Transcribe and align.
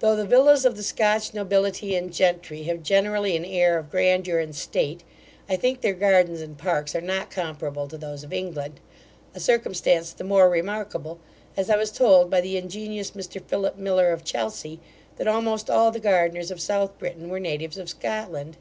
Though 0.00 0.14
the 0.16 0.26
villas 0.26 0.66
of 0.66 0.76
the 0.76 0.82
Scotch 0.82 1.32
nobility 1.32 1.96
and 1.96 2.12
gentry 2.12 2.64
have 2.64 2.82
generally 2.82 3.34
an 3.38 3.44
air 3.46 3.78
of 3.78 3.90
grandeur 3.90 4.38
and 4.38 4.54
state, 4.54 5.02
I 5.48 5.56
think 5.56 5.80
their 5.80 5.94
gardens 5.94 6.42
and 6.42 6.58
parks 6.58 6.94
are 6.94 7.00
not 7.00 7.30
comparable 7.30 7.88
to 7.88 7.96
those 7.96 8.22
of 8.22 8.34
England; 8.34 8.80
a 9.34 9.40
circumstance 9.40 10.12
the 10.12 10.24
more 10.24 10.50
remarkable, 10.50 11.20
as 11.56 11.70
I 11.70 11.78
was 11.78 11.90
told 11.90 12.28
by 12.28 12.42
the 12.42 12.58
ingenious 12.58 13.12
Mr 13.12 13.40
Phillip 13.42 13.78
Miller 13.78 14.12
of 14.12 14.24
Chelsea, 14.24 14.78
that 15.16 15.26
almost 15.26 15.70
all 15.70 15.90
the 15.90 16.00
gardeners 16.00 16.50
of 16.50 16.60
South 16.60 16.98
Britain 16.98 17.30
were 17.30 17.40
natives 17.40 17.78
of 17.78 17.88
Scotland. 17.88 18.58